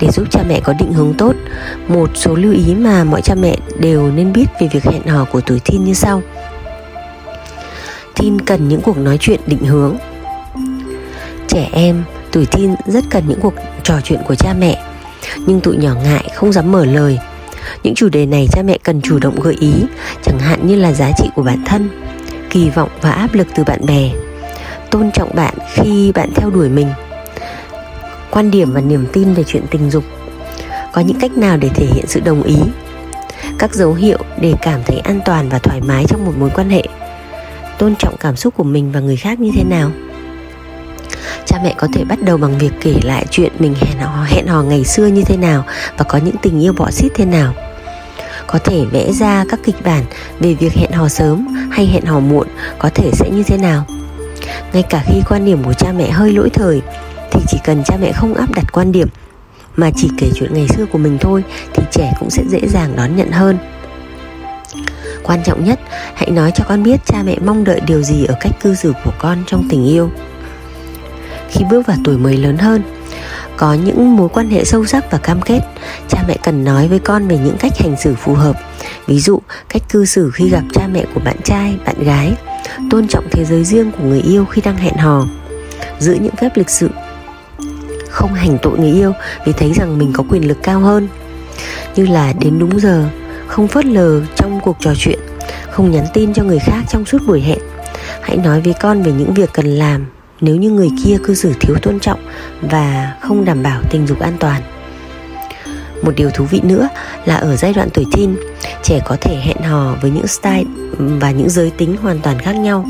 Để 0.00 0.08
giúp 0.10 0.24
cha 0.30 0.42
mẹ 0.48 0.60
có 0.60 0.72
định 0.72 0.92
hướng 0.92 1.14
tốt, 1.14 1.34
một 1.88 2.10
số 2.14 2.34
lưu 2.34 2.52
ý 2.52 2.74
mà 2.74 3.04
mọi 3.04 3.22
cha 3.22 3.34
mẹ 3.34 3.56
đều 3.78 4.12
nên 4.12 4.32
biết 4.32 4.46
về 4.60 4.68
việc 4.72 4.84
hẹn 4.84 5.06
hò 5.06 5.24
của 5.24 5.40
tuổi 5.40 5.60
teen 5.60 5.84
như 5.84 5.94
sau. 5.94 6.22
Teen 8.14 8.40
cần 8.40 8.68
những 8.68 8.80
cuộc 8.80 8.98
nói 8.98 9.18
chuyện 9.20 9.40
định 9.46 9.64
hướng. 9.64 9.96
Trẻ 11.48 11.68
em, 11.72 12.04
tuổi 12.32 12.46
teen 12.46 12.74
rất 12.86 13.04
cần 13.10 13.24
những 13.28 13.40
cuộc 13.40 13.54
trò 13.82 14.00
chuyện 14.04 14.20
của 14.26 14.34
cha 14.34 14.54
mẹ, 14.58 14.82
nhưng 15.36 15.60
tụi 15.60 15.76
nhỏ 15.76 15.94
ngại 16.04 16.30
không 16.34 16.52
dám 16.52 16.72
mở 16.72 16.84
lời 16.84 17.18
những 17.82 17.94
chủ 17.94 18.08
đề 18.08 18.26
này 18.26 18.48
cha 18.52 18.62
mẹ 18.62 18.78
cần 18.82 19.00
chủ 19.00 19.18
động 19.18 19.40
gợi 19.40 19.56
ý, 19.60 19.72
chẳng 20.22 20.38
hạn 20.38 20.66
như 20.66 20.76
là 20.76 20.92
giá 20.92 21.10
trị 21.18 21.28
của 21.34 21.42
bản 21.42 21.62
thân, 21.66 21.88
kỳ 22.50 22.70
vọng 22.70 22.90
và 23.02 23.10
áp 23.10 23.34
lực 23.34 23.46
từ 23.54 23.64
bạn 23.64 23.86
bè. 23.86 24.10
Tôn 24.90 25.10
trọng 25.10 25.34
bạn 25.34 25.54
khi 25.74 26.12
bạn 26.12 26.30
theo 26.34 26.50
đuổi 26.50 26.68
mình. 26.68 26.88
Quan 28.30 28.50
điểm 28.50 28.72
và 28.72 28.80
niềm 28.80 29.06
tin 29.12 29.34
về 29.34 29.44
chuyện 29.46 29.62
tình 29.70 29.90
dục. 29.90 30.04
Có 30.92 31.00
những 31.00 31.20
cách 31.20 31.36
nào 31.36 31.56
để 31.56 31.68
thể 31.68 31.86
hiện 31.86 32.04
sự 32.08 32.20
đồng 32.20 32.42
ý? 32.42 32.56
Các 33.58 33.74
dấu 33.74 33.94
hiệu 33.94 34.18
để 34.40 34.54
cảm 34.62 34.80
thấy 34.86 34.98
an 34.98 35.20
toàn 35.24 35.48
và 35.48 35.58
thoải 35.58 35.80
mái 35.80 36.04
trong 36.08 36.24
một 36.24 36.32
mối 36.38 36.50
quan 36.54 36.70
hệ. 36.70 36.82
Tôn 37.78 37.96
trọng 37.96 38.16
cảm 38.16 38.36
xúc 38.36 38.54
của 38.56 38.64
mình 38.64 38.92
và 38.92 39.00
người 39.00 39.16
khác 39.16 39.40
như 39.40 39.50
thế 39.56 39.64
nào? 39.64 39.90
Cha 41.46 41.60
mẹ 41.64 41.74
có 41.78 41.88
thể 41.92 42.04
bắt 42.04 42.22
đầu 42.22 42.36
bằng 42.36 42.58
việc 42.58 42.72
kể 42.80 42.94
lại 43.02 43.26
chuyện 43.30 43.52
mình 43.58 43.74
hẹn 43.80 43.98
hò, 43.98 44.24
hẹn 44.24 44.46
hò 44.46 44.62
ngày 44.62 44.84
xưa 44.84 45.06
như 45.06 45.22
thế 45.24 45.36
nào 45.36 45.64
và 45.98 46.04
có 46.04 46.18
những 46.18 46.36
tình 46.42 46.62
yêu 46.62 46.72
bọ 46.72 46.90
xít 46.90 47.08
thế 47.14 47.24
nào. 47.24 47.54
Có 48.46 48.58
thể 48.58 48.84
vẽ 48.84 49.12
ra 49.12 49.44
các 49.48 49.60
kịch 49.64 49.84
bản 49.84 50.04
về 50.40 50.54
việc 50.54 50.72
hẹn 50.72 50.92
hò 50.92 51.08
sớm 51.08 51.46
hay 51.70 51.86
hẹn 51.86 52.04
hò 52.04 52.20
muộn 52.20 52.46
có 52.78 52.90
thể 52.94 53.10
sẽ 53.12 53.30
như 53.30 53.42
thế 53.42 53.56
nào. 53.58 53.84
Ngay 54.72 54.82
cả 54.82 55.02
khi 55.06 55.22
quan 55.28 55.44
điểm 55.44 55.64
của 55.64 55.72
cha 55.72 55.92
mẹ 55.92 56.10
hơi 56.10 56.32
lỗi 56.32 56.50
thời 56.50 56.82
thì 57.30 57.40
chỉ 57.48 57.58
cần 57.64 57.82
cha 57.84 57.96
mẹ 58.00 58.12
không 58.12 58.34
áp 58.34 58.54
đặt 58.54 58.72
quan 58.72 58.92
điểm 58.92 59.08
mà 59.76 59.90
chỉ 59.96 60.10
kể 60.18 60.30
chuyện 60.34 60.54
ngày 60.54 60.68
xưa 60.68 60.86
của 60.86 60.98
mình 60.98 61.18
thôi 61.20 61.44
thì 61.74 61.82
trẻ 61.90 62.12
cũng 62.20 62.30
sẽ 62.30 62.42
dễ 62.48 62.60
dàng 62.68 62.96
đón 62.96 63.16
nhận 63.16 63.30
hơn. 63.30 63.58
Quan 65.22 65.42
trọng 65.44 65.64
nhất 65.64 65.80
hãy 66.14 66.30
nói 66.30 66.50
cho 66.54 66.64
con 66.68 66.82
biết 66.82 67.00
cha 67.06 67.22
mẹ 67.22 67.36
mong 67.44 67.64
đợi 67.64 67.80
điều 67.86 68.02
gì 68.02 68.24
ở 68.24 68.34
cách 68.40 68.52
cư 68.60 68.74
xử 68.74 68.92
của 69.04 69.12
con 69.18 69.38
trong 69.46 69.68
tình 69.70 69.86
yêu 69.86 70.10
khi 71.50 71.64
bước 71.70 71.86
vào 71.86 71.96
tuổi 72.04 72.18
mới 72.18 72.36
lớn 72.36 72.58
hơn. 72.58 72.82
Có 73.56 73.74
những 73.74 74.16
mối 74.16 74.28
quan 74.28 74.50
hệ 74.50 74.64
sâu 74.64 74.86
sắc 74.86 75.10
và 75.10 75.18
cam 75.18 75.42
kết, 75.42 75.60
cha 76.08 76.24
mẹ 76.28 76.36
cần 76.42 76.64
nói 76.64 76.88
với 76.88 76.98
con 76.98 77.28
về 77.28 77.38
những 77.38 77.56
cách 77.58 77.78
hành 77.78 77.96
xử 77.96 78.14
phù 78.14 78.34
hợp. 78.34 78.56
Ví 79.06 79.20
dụ, 79.20 79.40
cách 79.68 79.82
cư 79.88 80.04
xử 80.04 80.30
khi 80.30 80.48
gặp 80.48 80.62
cha 80.72 80.86
mẹ 80.92 81.04
của 81.14 81.20
bạn 81.24 81.36
trai, 81.44 81.76
bạn 81.86 82.04
gái. 82.04 82.32
Tôn 82.90 83.08
trọng 83.08 83.24
thế 83.30 83.44
giới 83.44 83.64
riêng 83.64 83.92
của 83.92 84.04
người 84.04 84.20
yêu 84.20 84.44
khi 84.44 84.62
đang 84.64 84.76
hẹn 84.76 84.96
hò. 84.96 85.26
Giữ 85.98 86.14
những 86.20 86.36
phép 86.36 86.48
lịch 86.54 86.70
sự. 86.70 86.90
Không 88.10 88.34
hành 88.34 88.58
tội 88.62 88.78
người 88.78 88.92
yêu 88.92 89.12
vì 89.46 89.52
thấy 89.52 89.72
rằng 89.72 89.98
mình 89.98 90.12
có 90.12 90.24
quyền 90.30 90.48
lực 90.48 90.58
cao 90.62 90.80
hơn. 90.80 91.08
Như 91.96 92.06
là 92.06 92.32
đến 92.40 92.58
đúng 92.58 92.80
giờ, 92.80 93.04
không 93.46 93.68
phớt 93.68 93.84
lờ 93.84 94.20
trong 94.36 94.60
cuộc 94.60 94.76
trò 94.80 94.92
chuyện, 94.96 95.18
không 95.70 95.90
nhắn 95.90 96.04
tin 96.14 96.34
cho 96.34 96.44
người 96.44 96.58
khác 96.58 96.82
trong 96.88 97.04
suốt 97.04 97.18
buổi 97.26 97.40
hẹn. 97.40 97.58
Hãy 98.22 98.36
nói 98.36 98.60
với 98.60 98.74
con 98.80 99.02
về 99.02 99.12
những 99.12 99.34
việc 99.34 99.50
cần 99.52 99.66
làm 99.66 100.06
nếu 100.40 100.56
như 100.56 100.70
người 100.70 100.90
kia 101.04 101.16
cư 101.24 101.34
xử 101.34 101.52
thiếu 101.60 101.76
tôn 101.82 102.00
trọng 102.00 102.20
và 102.60 103.16
không 103.20 103.44
đảm 103.44 103.62
bảo 103.62 103.82
tình 103.90 104.06
dục 104.06 104.20
an 104.20 104.36
toàn. 104.40 104.62
Một 106.02 106.12
điều 106.16 106.30
thú 106.30 106.44
vị 106.44 106.60
nữa 106.64 106.88
là 107.24 107.36
ở 107.36 107.56
giai 107.56 107.72
đoạn 107.72 107.88
tuổi 107.94 108.04
teen 108.16 108.36
trẻ 108.82 109.00
có 109.04 109.16
thể 109.20 109.36
hẹn 109.36 109.62
hò 109.62 109.94
với 110.02 110.10
những 110.10 110.26
style 110.26 110.64
và 110.98 111.30
những 111.30 111.50
giới 111.50 111.70
tính 111.70 111.96
hoàn 111.96 112.18
toàn 112.18 112.38
khác 112.38 112.52
nhau. 112.52 112.84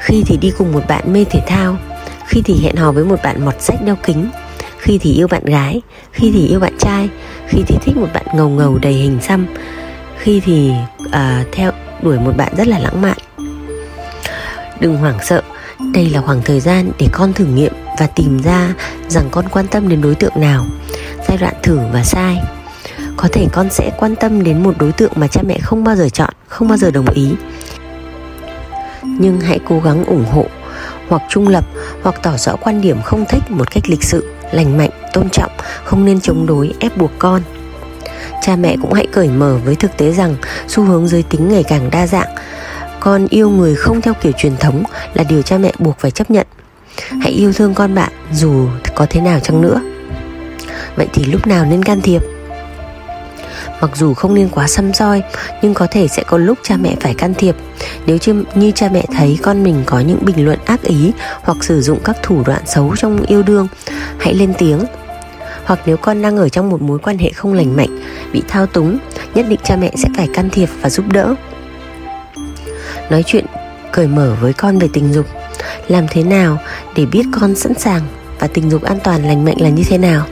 Khi 0.00 0.22
thì 0.26 0.36
đi 0.36 0.52
cùng 0.58 0.72
một 0.72 0.82
bạn 0.88 1.12
mê 1.12 1.24
thể 1.24 1.42
thao 1.46 1.76
khi 2.26 2.42
thì 2.44 2.54
hẹn 2.62 2.76
hò 2.76 2.92
với 2.92 3.04
một 3.04 3.22
bạn 3.22 3.44
mọt 3.44 3.60
sách 3.60 3.76
đeo 3.84 3.96
kính 4.02 4.30
khi 4.78 4.98
thì 4.98 5.12
yêu 5.12 5.28
bạn 5.28 5.44
gái 5.44 5.80
khi 6.12 6.30
thì 6.34 6.46
yêu 6.46 6.60
bạn 6.60 6.72
trai 6.78 7.08
khi 7.46 7.62
thì 7.66 7.76
thích 7.82 7.96
một 7.96 8.08
bạn 8.14 8.26
ngầu 8.34 8.48
ngầu 8.48 8.78
đầy 8.78 8.92
hình 8.92 9.18
xăm 9.22 9.46
khi 10.18 10.40
thì 10.44 10.70
uh, 11.06 11.12
theo 11.52 11.72
đuổi 12.02 12.18
một 12.18 12.32
bạn 12.36 12.52
rất 12.56 12.68
là 12.68 12.78
lãng 12.78 13.02
mạn 13.02 13.16
đừng 14.80 14.96
hoảng 14.96 15.18
sợ. 15.22 15.42
Đây 15.92 16.10
là 16.10 16.20
khoảng 16.20 16.42
thời 16.42 16.60
gian 16.60 16.90
để 16.98 17.08
con 17.12 17.32
thử 17.32 17.44
nghiệm 17.44 17.72
và 17.98 18.06
tìm 18.06 18.42
ra 18.42 18.74
rằng 19.08 19.28
con 19.30 19.48
quan 19.48 19.66
tâm 19.66 19.88
đến 19.88 20.02
đối 20.02 20.14
tượng 20.14 20.40
nào. 20.40 20.66
Giai 21.28 21.38
đoạn 21.38 21.54
thử 21.62 21.78
và 21.92 22.04
sai. 22.04 22.40
Có 23.16 23.28
thể 23.32 23.46
con 23.52 23.70
sẽ 23.70 23.90
quan 23.98 24.16
tâm 24.16 24.44
đến 24.44 24.62
một 24.62 24.74
đối 24.78 24.92
tượng 24.92 25.12
mà 25.16 25.28
cha 25.28 25.42
mẹ 25.46 25.58
không 25.58 25.84
bao 25.84 25.96
giờ 25.96 26.08
chọn, 26.08 26.30
không 26.48 26.68
bao 26.68 26.76
giờ 26.76 26.90
đồng 26.90 27.08
ý. 27.08 27.34
Nhưng 29.02 29.40
hãy 29.40 29.60
cố 29.68 29.80
gắng 29.80 30.04
ủng 30.04 30.24
hộ, 30.32 30.46
hoặc 31.08 31.22
trung 31.28 31.48
lập, 31.48 31.64
hoặc 32.02 32.14
tỏ 32.22 32.36
rõ 32.36 32.56
quan 32.56 32.80
điểm 32.80 33.02
không 33.02 33.24
thích 33.28 33.42
một 33.50 33.70
cách 33.70 33.88
lịch 33.88 34.04
sự, 34.04 34.28
lành 34.52 34.78
mạnh, 34.78 34.90
tôn 35.12 35.30
trọng, 35.30 35.50
không 35.84 36.04
nên 36.04 36.20
chống 36.20 36.46
đối, 36.46 36.72
ép 36.80 36.96
buộc 36.96 37.10
con. 37.18 37.42
Cha 38.42 38.56
mẹ 38.56 38.76
cũng 38.82 38.92
hãy 38.92 39.06
cởi 39.12 39.28
mở 39.28 39.58
với 39.64 39.74
thực 39.74 39.96
tế 39.96 40.12
rằng 40.12 40.36
xu 40.68 40.82
hướng 40.84 41.08
giới 41.08 41.22
tính 41.22 41.48
ngày 41.48 41.62
càng 41.62 41.90
đa 41.90 42.06
dạng 42.06 42.34
con 43.04 43.26
yêu 43.30 43.50
người 43.50 43.74
không 43.74 44.00
theo 44.00 44.14
kiểu 44.14 44.32
truyền 44.32 44.56
thống 44.56 44.82
là 45.14 45.24
điều 45.24 45.42
cha 45.42 45.58
mẹ 45.58 45.72
buộc 45.78 45.98
phải 45.98 46.10
chấp 46.10 46.30
nhận. 46.30 46.46
Hãy 47.20 47.32
yêu 47.32 47.52
thương 47.52 47.74
con 47.74 47.94
bạn 47.94 48.12
dù 48.32 48.68
có 48.94 49.06
thế 49.10 49.20
nào 49.20 49.40
chăng 49.40 49.60
nữa. 49.60 49.80
Vậy 50.96 51.06
thì 51.12 51.24
lúc 51.24 51.46
nào 51.46 51.64
nên 51.64 51.82
can 51.82 52.00
thiệp? 52.00 52.22
Mặc 53.80 53.90
dù 53.96 54.14
không 54.14 54.34
nên 54.34 54.48
quá 54.48 54.68
xăm 54.68 54.92
soi, 54.92 55.22
nhưng 55.62 55.74
có 55.74 55.86
thể 55.90 56.08
sẽ 56.08 56.22
có 56.26 56.38
lúc 56.38 56.58
cha 56.62 56.76
mẹ 56.76 56.96
phải 57.00 57.14
can 57.14 57.34
thiệp. 57.34 57.56
Nếu 58.06 58.18
như 58.54 58.70
cha 58.70 58.88
mẹ 58.92 59.04
thấy 59.16 59.38
con 59.42 59.62
mình 59.62 59.82
có 59.86 60.00
những 60.00 60.24
bình 60.24 60.44
luận 60.44 60.58
ác 60.64 60.82
ý 60.82 61.12
hoặc 61.42 61.64
sử 61.64 61.80
dụng 61.80 61.98
các 62.04 62.16
thủ 62.22 62.42
đoạn 62.46 62.62
xấu 62.66 62.96
trong 62.96 63.22
yêu 63.22 63.42
đương, 63.42 63.68
hãy 64.18 64.34
lên 64.34 64.54
tiếng. 64.58 64.80
Hoặc 65.64 65.80
nếu 65.86 65.96
con 65.96 66.22
đang 66.22 66.36
ở 66.36 66.48
trong 66.48 66.70
một 66.70 66.82
mối 66.82 66.98
quan 66.98 67.18
hệ 67.18 67.30
không 67.30 67.52
lành 67.52 67.76
mạnh, 67.76 68.00
bị 68.32 68.42
thao 68.48 68.66
túng, 68.66 68.98
nhất 69.34 69.46
định 69.48 69.60
cha 69.64 69.76
mẹ 69.76 69.92
sẽ 69.96 70.08
phải 70.16 70.28
can 70.34 70.50
thiệp 70.50 70.68
và 70.80 70.90
giúp 70.90 71.04
đỡ 71.12 71.34
nói 73.10 73.22
chuyện, 73.26 73.44
cởi 73.92 74.06
mở 74.06 74.36
với 74.40 74.52
con 74.52 74.78
về 74.78 74.88
tình 74.92 75.12
dục. 75.12 75.26
Làm 75.88 76.06
thế 76.10 76.22
nào 76.22 76.58
để 76.96 77.06
biết 77.06 77.26
con 77.40 77.54
sẵn 77.54 77.74
sàng 77.74 78.02
và 78.38 78.46
tình 78.46 78.70
dục 78.70 78.82
an 78.82 78.98
toàn 79.04 79.24
lành 79.24 79.44
mạnh 79.44 79.56
là 79.60 79.68
như 79.68 79.82
thế 79.88 79.98
nào? 79.98 80.26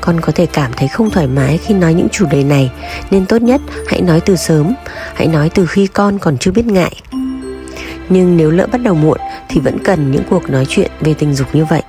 Con 0.00 0.20
có 0.20 0.32
thể 0.32 0.46
cảm 0.46 0.72
thấy 0.76 0.88
không 0.88 1.10
thoải 1.10 1.26
mái 1.26 1.58
khi 1.58 1.74
nói 1.74 1.94
những 1.94 2.08
chủ 2.08 2.26
đề 2.26 2.44
này, 2.44 2.70
nên 3.10 3.26
tốt 3.26 3.42
nhất 3.42 3.60
hãy 3.86 4.00
nói 4.00 4.20
từ 4.20 4.36
sớm, 4.36 4.74
hãy 5.14 5.26
nói 5.26 5.50
từ 5.54 5.66
khi 5.66 5.86
con 5.86 6.18
còn 6.18 6.38
chưa 6.38 6.50
biết 6.50 6.66
ngại. 6.66 7.00
Nhưng 8.08 8.36
nếu 8.36 8.50
lỡ 8.50 8.66
bắt 8.72 8.80
đầu 8.82 8.94
muộn 8.94 9.18
thì 9.48 9.60
vẫn 9.60 9.78
cần 9.84 10.10
những 10.10 10.22
cuộc 10.30 10.50
nói 10.50 10.66
chuyện 10.68 10.90
về 11.00 11.14
tình 11.14 11.34
dục 11.34 11.48
như 11.52 11.64
vậy. 11.64 11.82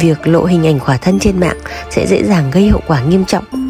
Việc 0.00 0.26
lộ 0.26 0.44
hình 0.44 0.66
ảnh 0.66 0.78
khỏa 0.78 0.96
thân 0.96 1.18
trên 1.18 1.40
mạng 1.40 1.58
sẽ 1.90 2.06
dễ 2.06 2.22
dàng 2.24 2.50
gây 2.50 2.68
hậu 2.68 2.80
quả 2.86 3.00
nghiêm 3.00 3.24
trọng 3.24 3.63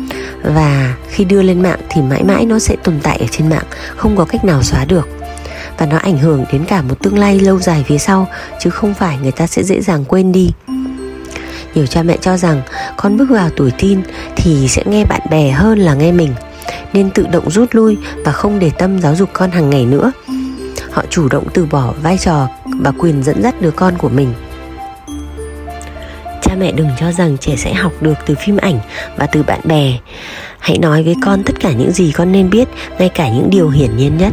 và 0.44 0.94
khi 1.08 1.24
đưa 1.24 1.42
lên 1.42 1.62
mạng 1.62 1.80
thì 1.88 2.02
mãi 2.02 2.22
mãi 2.24 2.46
nó 2.46 2.58
sẽ 2.58 2.76
tồn 2.84 2.94
tại 3.02 3.18
ở 3.18 3.26
trên 3.30 3.48
mạng, 3.48 3.64
không 3.96 4.16
có 4.16 4.24
cách 4.24 4.44
nào 4.44 4.62
xóa 4.62 4.84
được. 4.84 5.08
Và 5.78 5.86
nó 5.86 5.96
ảnh 5.96 6.18
hưởng 6.18 6.44
đến 6.52 6.64
cả 6.64 6.82
một 6.82 7.02
tương 7.02 7.18
lai 7.18 7.40
lâu 7.40 7.58
dài 7.58 7.84
phía 7.86 7.98
sau, 7.98 8.28
chứ 8.60 8.70
không 8.70 8.94
phải 8.94 9.18
người 9.22 9.32
ta 9.32 9.46
sẽ 9.46 9.62
dễ 9.62 9.80
dàng 9.80 10.04
quên 10.04 10.32
đi. 10.32 10.52
Nhiều 11.74 11.86
cha 11.86 12.02
mẹ 12.02 12.16
cho 12.20 12.36
rằng 12.36 12.62
con 12.96 13.16
bước 13.16 13.30
vào 13.30 13.50
tuổi 13.56 13.70
teen 13.70 14.02
thì 14.36 14.68
sẽ 14.68 14.82
nghe 14.86 15.04
bạn 15.04 15.20
bè 15.30 15.50
hơn 15.50 15.78
là 15.78 15.94
nghe 15.94 16.12
mình, 16.12 16.34
nên 16.92 17.10
tự 17.10 17.26
động 17.32 17.50
rút 17.50 17.74
lui 17.74 17.96
và 18.24 18.32
không 18.32 18.58
để 18.58 18.70
tâm 18.78 19.00
giáo 19.00 19.14
dục 19.14 19.28
con 19.32 19.50
hàng 19.50 19.70
ngày 19.70 19.86
nữa. 19.86 20.12
Họ 20.90 21.02
chủ 21.10 21.28
động 21.28 21.44
từ 21.54 21.66
bỏ 21.66 21.94
vai 22.02 22.18
trò 22.18 22.48
và 22.64 22.92
quyền 22.98 23.22
dẫn 23.22 23.42
dắt 23.42 23.60
đứa 23.60 23.70
con 23.70 23.98
của 23.98 24.08
mình 24.08 24.34
cha 26.44 26.54
mẹ 26.58 26.72
đừng 26.72 26.88
cho 27.00 27.12
rằng 27.12 27.38
trẻ 27.38 27.56
sẽ 27.56 27.74
học 27.74 27.92
được 28.00 28.14
từ 28.26 28.34
phim 28.34 28.56
ảnh 28.56 28.78
và 29.16 29.26
từ 29.26 29.42
bạn 29.42 29.60
bè. 29.64 29.92
Hãy 30.58 30.78
nói 30.78 31.02
với 31.02 31.14
con 31.22 31.42
tất 31.42 31.52
cả 31.60 31.72
những 31.72 31.92
gì 31.92 32.12
con 32.12 32.32
nên 32.32 32.50
biết, 32.50 32.68
ngay 32.98 33.08
cả 33.08 33.28
những 33.28 33.50
điều 33.50 33.68
hiển 33.68 33.96
nhiên 33.96 34.18
nhất. 34.18 34.32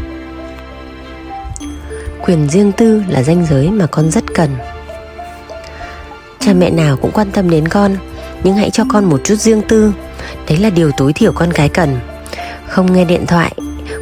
Quyền 2.25 2.49
riêng 2.49 2.71
tư 2.71 3.03
là 3.07 3.23
ranh 3.23 3.45
giới 3.45 3.69
mà 3.69 3.85
con 3.85 4.11
rất 4.11 4.23
cần. 4.35 4.49
Cha 6.39 6.53
mẹ 6.53 6.69
nào 6.69 6.97
cũng 6.97 7.11
quan 7.11 7.31
tâm 7.31 7.49
đến 7.49 7.67
con, 7.67 7.95
nhưng 8.43 8.55
hãy 8.55 8.69
cho 8.69 8.83
con 8.89 9.05
một 9.05 9.21
chút 9.23 9.35
riêng 9.35 9.61
tư. 9.61 9.93
Đấy 10.47 10.57
là 10.57 10.69
điều 10.69 10.91
tối 10.97 11.13
thiểu 11.13 11.31
con 11.31 11.53
cái 11.53 11.69
cần. 11.69 11.99
Không 12.67 12.93
nghe 12.93 13.05
điện 13.05 13.25
thoại 13.27 13.55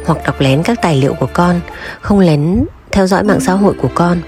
hoặc 0.06 0.18
đọc 0.26 0.40
lén 0.40 0.62
các 0.62 0.82
tài 0.82 0.96
liệu 0.96 1.14
của 1.14 1.28
con, 1.32 1.60
không 2.00 2.18
lén 2.18 2.64
theo 2.92 3.06
dõi 3.06 3.24
mạng 3.24 3.40
xã 3.40 3.52
hội 3.52 3.74
của 3.82 3.90
con. 3.94 4.18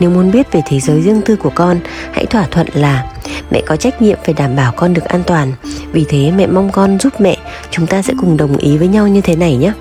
Nếu 0.00 0.10
muốn 0.10 0.30
biết 0.30 0.52
về 0.52 0.62
thế 0.66 0.80
giới 0.80 1.02
riêng 1.02 1.22
tư 1.22 1.36
của 1.36 1.52
con, 1.54 1.80
hãy 2.12 2.26
thỏa 2.26 2.46
thuận 2.50 2.66
là 2.74 3.09
mẹ 3.50 3.62
có 3.66 3.76
trách 3.76 4.02
nhiệm 4.02 4.18
phải 4.24 4.34
đảm 4.34 4.56
bảo 4.56 4.72
con 4.76 4.94
được 4.94 5.04
an 5.04 5.22
toàn. 5.26 5.52
Vì 5.92 6.04
thế 6.08 6.32
mẹ 6.36 6.46
mong 6.46 6.72
con 6.72 6.98
giúp 6.98 7.20
mẹ, 7.20 7.36
chúng 7.70 7.86
ta 7.86 8.02
sẽ 8.02 8.14
cùng 8.20 8.36
đồng 8.36 8.56
ý 8.56 8.76
với 8.78 8.88
nhau 8.88 9.08
như 9.08 9.20
thế 9.20 9.36
này 9.36 9.56
nhé. 9.56 9.72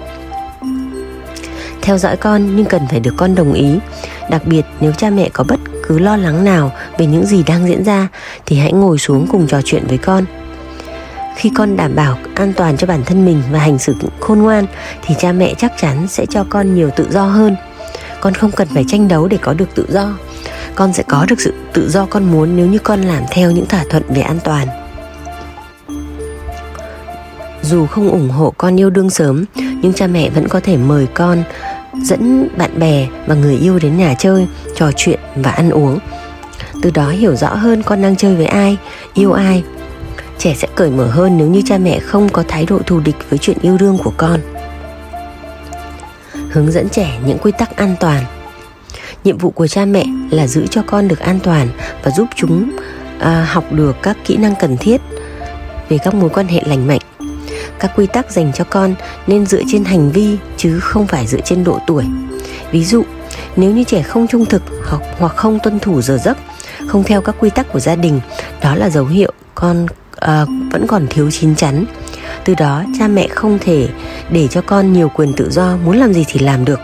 Theo 1.81 1.97
dõi 1.97 2.17
con 2.17 2.55
nhưng 2.55 2.65
cần 2.65 2.81
phải 2.89 2.99
được 2.99 3.13
con 3.17 3.35
đồng 3.35 3.53
ý. 3.53 3.79
Đặc 4.29 4.41
biệt 4.45 4.65
nếu 4.79 4.91
cha 4.91 5.09
mẹ 5.09 5.29
có 5.33 5.43
bất 5.43 5.59
cứ 5.88 5.99
lo 5.99 6.17
lắng 6.17 6.45
nào 6.45 6.71
về 6.97 7.05
những 7.05 7.25
gì 7.25 7.43
đang 7.43 7.67
diễn 7.67 7.83
ra 7.83 8.07
thì 8.45 8.57
hãy 8.57 8.73
ngồi 8.73 8.97
xuống 8.97 9.27
cùng 9.31 9.47
trò 9.47 9.61
chuyện 9.65 9.88
với 9.88 9.97
con. 9.97 10.25
Khi 11.35 11.51
con 11.55 11.77
đảm 11.77 11.95
bảo 11.95 12.17
an 12.35 12.53
toàn 12.53 12.77
cho 12.77 12.88
bản 12.88 13.03
thân 13.05 13.25
mình 13.25 13.41
và 13.51 13.59
hành 13.59 13.79
xử 13.79 13.95
khôn 14.19 14.39
ngoan 14.39 14.65
thì 15.01 15.15
cha 15.19 15.31
mẹ 15.31 15.53
chắc 15.57 15.73
chắn 15.77 16.07
sẽ 16.07 16.25
cho 16.25 16.45
con 16.49 16.75
nhiều 16.75 16.89
tự 16.95 17.07
do 17.11 17.23
hơn. 17.23 17.55
Con 18.21 18.33
không 18.33 18.51
cần 18.51 18.67
phải 18.73 18.85
tranh 18.88 19.07
đấu 19.07 19.27
để 19.27 19.38
có 19.41 19.53
được 19.53 19.75
tự 19.75 19.85
do 19.89 20.17
con 20.79 20.93
sẽ 20.93 21.03
có 21.03 21.25
được 21.29 21.41
sự 21.41 21.53
tự 21.74 21.89
do 21.89 22.05
con 22.05 22.31
muốn 22.31 22.55
nếu 22.55 22.67
như 22.67 22.79
con 22.79 23.01
làm 23.01 23.24
theo 23.31 23.51
những 23.51 23.65
thỏa 23.65 23.83
thuận 23.89 24.03
về 24.09 24.21
an 24.21 24.39
toàn. 24.43 24.67
Dù 27.62 27.86
không 27.86 28.09
ủng 28.09 28.29
hộ 28.29 28.53
con 28.57 28.79
yêu 28.79 28.89
đương 28.89 29.09
sớm, 29.09 29.45
nhưng 29.55 29.93
cha 29.93 30.07
mẹ 30.07 30.29
vẫn 30.29 30.48
có 30.48 30.59
thể 30.59 30.77
mời 30.77 31.07
con, 31.13 31.43
dẫn 32.03 32.48
bạn 32.57 32.79
bè 32.79 33.07
và 33.27 33.36
người 33.36 33.55
yêu 33.55 33.79
đến 33.79 33.98
nhà 33.98 34.13
chơi, 34.13 34.48
trò 34.75 34.91
chuyện 34.95 35.19
và 35.36 35.51
ăn 35.51 35.69
uống. 35.69 36.00
Từ 36.81 36.91
đó 36.91 37.09
hiểu 37.09 37.36
rõ 37.36 37.55
hơn 37.55 37.83
con 37.83 38.01
đang 38.01 38.15
chơi 38.15 38.36
với 38.36 38.45
ai, 38.45 38.77
yêu 39.13 39.33
ai. 39.33 39.63
Trẻ 40.38 40.53
sẽ 40.57 40.67
cởi 40.75 40.89
mở 40.89 41.07
hơn 41.07 41.38
nếu 41.38 41.48
như 41.48 41.62
cha 41.65 41.77
mẹ 41.77 42.00
không 42.00 42.29
có 42.29 42.43
thái 42.48 42.65
độ 42.65 42.79
thù 42.86 43.00
địch 43.00 43.15
với 43.29 43.39
chuyện 43.39 43.57
yêu 43.62 43.77
đương 43.77 43.98
của 44.03 44.13
con. 44.17 44.39
Hướng 46.51 46.71
dẫn 46.71 46.89
trẻ 46.89 47.19
những 47.25 47.38
quy 47.38 47.51
tắc 47.51 47.75
an 47.75 47.95
toàn 48.00 48.24
nhiệm 49.29 49.38
vụ 49.38 49.50
của 49.50 49.67
cha 49.67 49.86
mẹ 49.86 50.05
là 50.31 50.48
giữ 50.48 50.67
cho 50.67 50.81
con 50.88 51.07
được 51.07 51.19
an 51.19 51.39
toàn 51.43 51.67
và 52.03 52.12
giúp 52.12 52.27
chúng 52.36 52.71
à, 53.19 53.48
học 53.50 53.63
được 53.71 53.95
các 54.01 54.17
kỹ 54.25 54.38
năng 54.38 54.55
cần 54.59 54.77
thiết 54.77 55.01
về 55.89 55.98
các 55.98 56.13
mối 56.13 56.29
quan 56.29 56.48
hệ 56.48 56.62
lành 56.65 56.88
mạnh. 56.88 57.00
Các 57.79 57.91
quy 57.95 58.07
tắc 58.07 58.31
dành 58.31 58.51
cho 58.53 58.63
con 58.63 58.95
nên 59.27 59.45
dựa 59.45 59.62
trên 59.71 59.83
hành 59.83 60.12
vi 60.12 60.38
chứ 60.57 60.79
không 60.79 61.07
phải 61.07 61.27
dựa 61.27 61.39
trên 61.45 61.63
độ 61.63 61.79
tuổi. 61.88 62.05
Ví 62.71 62.86
dụ 62.86 63.03
nếu 63.55 63.71
như 63.71 63.83
trẻ 63.83 64.01
không 64.01 64.27
trung 64.27 64.45
thực 64.45 64.63
hoặc 64.88 65.01
hoặc 65.19 65.36
không 65.36 65.59
tuân 65.63 65.79
thủ 65.79 66.01
giờ 66.01 66.17
giấc 66.17 66.38
không 66.88 67.03
theo 67.03 67.21
các 67.21 67.36
quy 67.39 67.50
tắc 67.50 67.71
của 67.74 67.79
gia 67.79 67.95
đình 67.95 68.19
đó 68.63 68.75
là 68.75 68.89
dấu 68.89 69.05
hiệu 69.05 69.31
con 69.55 69.86
à, 70.15 70.45
vẫn 70.71 70.88
còn 70.88 71.07
thiếu 71.09 71.31
chín 71.31 71.55
chắn. 71.55 71.86
Từ 72.45 72.55
đó 72.55 72.83
cha 73.00 73.07
mẹ 73.07 73.27
không 73.27 73.59
thể 73.62 73.88
để 74.31 74.48
cho 74.48 74.62
con 74.62 74.93
nhiều 74.93 75.12
quyền 75.15 75.33
tự 75.33 75.50
do 75.51 75.77
muốn 75.86 75.98
làm 75.98 76.13
gì 76.13 76.25
thì 76.27 76.39
làm 76.39 76.65
được 76.65 76.79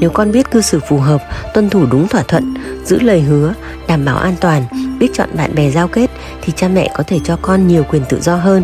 nếu 0.00 0.10
con 0.10 0.32
biết 0.32 0.50
cư 0.50 0.60
xử 0.60 0.80
phù 0.88 0.98
hợp 0.98 1.22
tuân 1.54 1.70
thủ 1.70 1.86
đúng 1.90 2.08
thỏa 2.08 2.22
thuận 2.22 2.54
giữ 2.84 3.00
lời 3.00 3.20
hứa 3.20 3.54
đảm 3.88 4.04
bảo 4.04 4.16
an 4.16 4.34
toàn 4.40 4.62
biết 4.98 5.08
chọn 5.14 5.28
bạn 5.34 5.54
bè 5.54 5.70
giao 5.70 5.88
kết 5.88 6.10
thì 6.42 6.52
cha 6.56 6.68
mẹ 6.68 6.90
có 6.96 7.04
thể 7.06 7.18
cho 7.24 7.36
con 7.42 7.66
nhiều 7.66 7.84
quyền 7.84 8.02
tự 8.08 8.20
do 8.20 8.36
hơn 8.36 8.62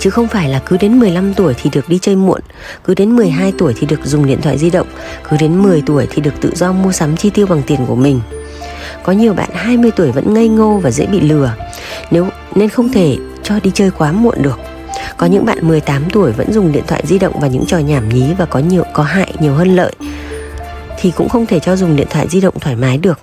chứ 0.00 0.10
không 0.10 0.28
phải 0.28 0.48
là 0.48 0.62
cứ 0.66 0.76
đến 0.76 0.98
15 0.98 1.34
tuổi 1.34 1.54
thì 1.62 1.70
được 1.72 1.88
đi 1.88 1.98
chơi 1.98 2.16
muộn, 2.16 2.40
cứ 2.84 2.94
đến 2.94 3.16
12 3.16 3.52
tuổi 3.58 3.74
thì 3.76 3.86
được 3.86 4.00
dùng 4.04 4.26
điện 4.26 4.40
thoại 4.42 4.58
di 4.58 4.70
động, 4.70 4.86
cứ 5.30 5.36
đến 5.36 5.62
10 5.62 5.82
tuổi 5.86 6.06
thì 6.10 6.22
được 6.22 6.34
tự 6.40 6.52
do 6.54 6.72
mua 6.72 6.92
sắm 6.92 7.16
chi 7.16 7.30
tiêu 7.30 7.46
bằng 7.46 7.62
tiền 7.66 7.86
của 7.86 7.96
mình. 7.96 8.20
Có 9.02 9.12
nhiều 9.12 9.34
bạn 9.34 9.50
20 9.54 9.90
tuổi 9.96 10.12
vẫn 10.12 10.34
ngây 10.34 10.48
ngô 10.48 10.78
và 10.78 10.90
dễ 10.90 11.06
bị 11.06 11.20
lừa. 11.20 11.54
Nếu 12.10 12.26
nên 12.54 12.68
không 12.68 12.88
thể 12.88 13.16
cho 13.42 13.54
đi 13.62 13.70
chơi 13.74 13.90
quá 13.90 14.12
muộn 14.12 14.42
được. 14.42 14.58
Có 15.18 15.26
những 15.26 15.44
bạn 15.44 15.68
18 15.68 16.10
tuổi 16.12 16.32
vẫn 16.32 16.52
dùng 16.52 16.72
điện 16.72 16.84
thoại 16.86 17.02
di 17.06 17.18
động 17.18 17.40
và 17.40 17.48
những 17.48 17.66
trò 17.66 17.78
nhảm 17.78 18.08
nhí 18.08 18.34
và 18.38 18.44
có 18.44 18.58
nhiều 18.58 18.84
có 18.92 19.02
hại 19.02 19.34
nhiều 19.40 19.54
hơn 19.54 19.76
lợi 19.76 19.92
thì 21.00 21.12
cũng 21.16 21.28
không 21.28 21.46
thể 21.46 21.60
cho 21.60 21.76
dùng 21.76 21.96
điện 21.96 22.06
thoại 22.10 22.28
di 22.28 22.40
động 22.40 22.54
thoải 22.60 22.76
mái 22.76 22.98
được. 22.98 23.20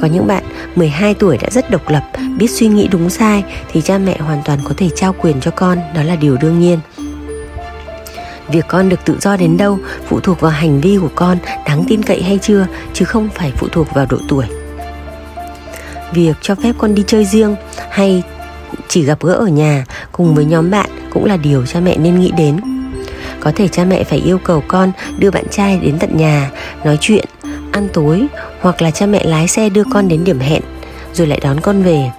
Có 0.00 0.06
những 0.06 0.26
bạn 0.26 0.44
12 0.74 1.14
tuổi 1.14 1.38
đã 1.38 1.48
rất 1.50 1.70
độc 1.70 1.88
lập, 1.88 2.02
biết 2.38 2.50
suy 2.50 2.68
nghĩ 2.68 2.88
đúng 2.88 3.10
sai 3.10 3.44
thì 3.72 3.80
cha 3.80 3.98
mẹ 3.98 4.18
hoàn 4.18 4.42
toàn 4.44 4.58
có 4.64 4.74
thể 4.76 4.88
trao 4.96 5.14
quyền 5.20 5.40
cho 5.40 5.50
con, 5.50 5.78
đó 5.94 6.02
là 6.02 6.16
điều 6.16 6.36
đương 6.36 6.60
nhiên. 6.60 6.78
Việc 8.48 8.64
con 8.68 8.88
được 8.88 9.04
tự 9.04 9.16
do 9.20 9.36
đến 9.36 9.56
đâu 9.56 9.78
phụ 10.08 10.20
thuộc 10.20 10.40
vào 10.40 10.50
hành 10.50 10.80
vi 10.80 10.98
của 11.00 11.10
con 11.14 11.38
đáng 11.66 11.84
tin 11.88 12.02
cậy 12.02 12.22
hay 12.22 12.38
chưa 12.42 12.66
chứ 12.92 13.04
không 13.04 13.28
phải 13.34 13.52
phụ 13.56 13.68
thuộc 13.68 13.94
vào 13.94 14.06
độ 14.10 14.18
tuổi. 14.28 14.44
Việc 16.12 16.36
cho 16.42 16.54
phép 16.54 16.72
con 16.78 16.94
đi 16.94 17.04
chơi 17.06 17.24
riêng 17.24 17.56
hay 17.90 18.22
chỉ 18.88 19.04
gặp 19.04 19.18
gỡ 19.20 19.32
ở 19.32 19.46
nhà, 19.46 19.84
cùng 20.12 20.34
với 20.34 20.44
nhóm 20.44 20.70
bạn 20.70 20.90
cũng 21.10 21.24
là 21.24 21.36
điều 21.36 21.66
cha 21.66 21.80
mẹ 21.80 21.96
nên 21.96 22.20
nghĩ 22.20 22.32
đến. 22.36 22.56
Có 23.40 23.52
thể 23.56 23.68
cha 23.68 23.84
mẹ 23.84 24.04
phải 24.04 24.18
yêu 24.18 24.38
cầu 24.38 24.62
con 24.68 24.92
đưa 25.18 25.30
bạn 25.30 25.44
trai 25.50 25.78
đến 25.78 25.98
tận 25.98 26.16
nhà, 26.16 26.50
nói 26.84 26.98
chuyện, 27.00 27.24
ăn 27.72 27.88
tối, 27.92 28.26
hoặc 28.60 28.82
là 28.82 28.90
cha 28.90 29.06
mẹ 29.06 29.24
lái 29.24 29.48
xe 29.48 29.68
đưa 29.68 29.84
con 29.92 30.08
đến 30.08 30.24
điểm 30.24 30.38
hẹn, 30.38 30.62
rồi 31.12 31.26
lại 31.26 31.40
đón 31.42 31.60
con 31.60 31.82
về. 31.82 32.10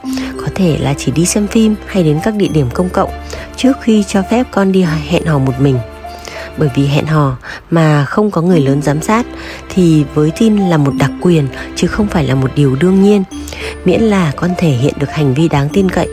Có 0.41 0.47
thể 0.55 0.77
là 0.79 0.93
chỉ 0.97 1.11
đi 1.11 1.25
xem 1.25 1.47
phim 1.47 1.75
hay 1.85 2.03
đến 2.03 2.19
các 2.23 2.35
địa 2.35 2.47
điểm 2.47 2.67
công 2.73 2.89
cộng 2.89 3.09
trước 3.55 3.77
khi 3.81 4.03
cho 4.07 4.21
phép 4.31 4.47
con 4.51 4.71
đi 4.71 4.85
hẹn 5.07 5.25
hò 5.25 5.39
một 5.39 5.53
mình. 5.59 5.79
Bởi 6.57 6.69
vì 6.75 6.87
hẹn 6.87 7.05
hò 7.05 7.37
mà 7.69 8.05
không 8.05 8.31
có 8.31 8.41
người 8.41 8.59
lớn 8.59 8.81
giám 8.81 9.01
sát 9.01 9.25
thì 9.69 10.05
với 10.13 10.31
tin 10.31 10.57
là 10.57 10.77
một 10.77 10.91
đặc 10.99 11.11
quyền 11.21 11.47
chứ 11.75 11.87
không 11.87 12.07
phải 12.07 12.23
là 12.23 12.35
một 12.35 12.51
điều 12.55 12.75
đương 12.75 13.03
nhiên, 13.03 13.23
miễn 13.85 14.01
là 14.01 14.31
con 14.35 14.51
thể 14.57 14.69
hiện 14.69 14.93
được 14.99 15.11
hành 15.11 15.33
vi 15.33 15.47
đáng 15.47 15.69
tin 15.69 15.89
cậy 15.89 16.07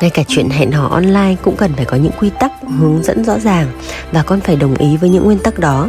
ngay 0.00 0.10
cả 0.10 0.22
chuyện 0.28 0.50
hẹn 0.50 0.72
hò 0.72 0.88
online 0.88 1.34
cũng 1.42 1.56
cần 1.56 1.72
phải 1.76 1.84
có 1.84 1.96
những 1.96 2.12
quy 2.20 2.30
tắc 2.30 2.52
hướng 2.78 3.02
dẫn 3.02 3.24
rõ 3.24 3.38
ràng 3.38 3.66
và 4.12 4.22
con 4.22 4.40
phải 4.40 4.56
đồng 4.56 4.74
ý 4.74 4.96
với 4.96 5.10
những 5.10 5.24
nguyên 5.24 5.38
tắc 5.38 5.58
đó. 5.58 5.88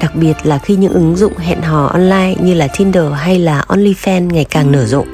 Đặc 0.00 0.14
biệt 0.14 0.34
là 0.42 0.58
khi 0.58 0.76
những 0.76 0.92
ứng 0.92 1.16
dụng 1.16 1.36
hẹn 1.36 1.62
hò 1.62 1.86
online 1.86 2.34
như 2.40 2.54
là 2.54 2.68
Tinder 2.78 3.04
hay 3.16 3.38
là 3.38 3.64
OnlyFans 3.68 4.32
ngày 4.32 4.44
càng 4.44 4.72
nở 4.72 4.86
rộ. 4.86 5.04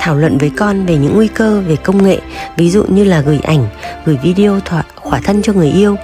Thảo 0.00 0.16
luận 0.16 0.38
với 0.38 0.50
con 0.56 0.86
về 0.86 0.96
những 0.96 1.14
nguy 1.14 1.28
cơ 1.28 1.60
về 1.60 1.76
công 1.76 2.02
nghệ 2.02 2.18
ví 2.56 2.70
dụ 2.70 2.84
như 2.88 3.04
là 3.04 3.20
gửi 3.20 3.40
ảnh 3.42 3.66
gửi 4.04 4.18
video 4.22 4.60
thỏa, 4.60 4.82
khỏa 4.96 5.20
thân 5.24 5.42
cho 5.42 5.52
người 5.52 5.70
yêu. 5.70 5.96